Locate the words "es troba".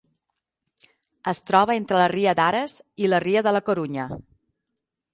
1.33-1.77